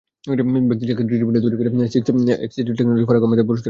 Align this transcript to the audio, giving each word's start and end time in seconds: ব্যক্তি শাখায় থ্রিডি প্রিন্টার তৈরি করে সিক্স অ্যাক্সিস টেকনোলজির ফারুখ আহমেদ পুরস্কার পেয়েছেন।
ব্যক্তি 0.69 0.85
শাখায় 0.89 1.07
থ্রিডি 1.09 1.23
প্রিন্টার 1.25 1.43
তৈরি 1.45 1.57
করে 1.61 1.69
সিক্স 1.93 2.07
অ্যাক্সিস 2.41 2.61
টেকনোলজির 2.77 3.07
ফারুখ 3.09 3.21
আহমেদ 3.25 3.37
পুরস্কার 3.39 3.45
পেয়েছেন। 3.47 3.59